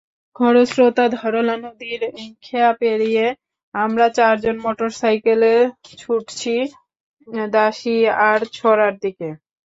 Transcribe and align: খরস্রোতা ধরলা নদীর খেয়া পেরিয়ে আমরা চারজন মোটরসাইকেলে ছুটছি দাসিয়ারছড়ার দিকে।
খরস্রোতা 0.35 1.05
ধরলা 1.17 1.55
নদীর 1.57 2.01
খেয়া 2.43 2.71
পেরিয়ে 2.79 3.25
আমরা 3.75 4.05
চারজন 4.17 4.55
মোটরসাইকেলে 4.65 5.53
ছুটছি 5.93 6.53
দাসিয়ারছড়ার 7.53 8.93
দিকে। 9.03 9.29